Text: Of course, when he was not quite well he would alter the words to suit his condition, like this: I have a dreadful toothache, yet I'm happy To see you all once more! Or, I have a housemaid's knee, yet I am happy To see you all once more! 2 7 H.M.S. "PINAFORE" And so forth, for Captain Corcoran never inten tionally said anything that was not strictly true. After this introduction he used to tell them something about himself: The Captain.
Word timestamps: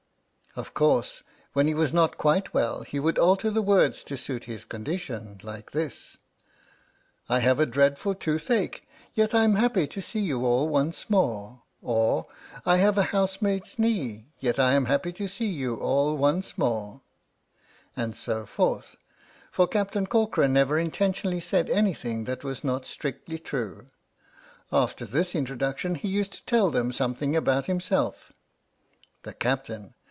Of 0.53 0.73
course, 0.73 1.23
when 1.53 1.67
he 1.67 1.73
was 1.73 1.93
not 1.93 2.17
quite 2.17 2.53
well 2.53 2.81
he 2.81 2.99
would 2.99 3.17
alter 3.17 3.49
the 3.49 3.61
words 3.61 4.03
to 4.03 4.17
suit 4.17 4.43
his 4.51 4.65
condition, 4.65 5.39
like 5.43 5.71
this: 5.71 6.17
I 7.29 7.39
have 7.39 7.57
a 7.61 7.65
dreadful 7.65 8.15
toothache, 8.15 8.85
yet 9.13 9.33
I'm 9.33 9.55
happy 9.55 9.87
To 9.87 10.01
see 10.01 10.19
you 10.19 10.43
all 10.45 10.67
once 10.67 11.09
more! 11.09 11.61
Or, 11.81 12.25
I 12.65 12.75
have 12.79 12.97
a 12.97 13.03
housemaid's 13.13 13.79
knee, 13.79 14.25
yet 14.41 14.59
I 14.59 14.73
am 14.73 14.87
happy 14.87 15.13
To 15.13 15.27
see 15.29 15.45
you 15.47 15.77
all 15.77 16.17
once 16.17 16.57
more! 16.57 16.99
2 17.95 17.95
7 17.95 17.95
H.M.S. 17.95 17.95
"PINAFORE" 17.95 18.03
And 18.03 18.17
so 18.17 18.45
forth, 18.45 18.95
for 19.51 19.67
Captain 19.69 20.05
Corcoran 20.05 20.51
never 20.51 20.75
inten 20.75 21.13
tionally 21.13 21.41
said 21.41 21.69
anything 21.69 22.25
that 22.25 22.43
was 22.43 22.61
not 22.61 22.85
strictly 22.85 23.39
true. 23.39 23.87
After 24.69 25.05
this 25.05 25.33
introduction 25.33 25.95
he 25.95 26.09
used 26.09 26.33
to 26.33 26.43
tell 26.43 26.69
them 26.69 26.91
something 26.91 27.37
about 27.37 27.67
himself: 27.67 28.33
The 29.23 29.33
Captain. 29.33 29.93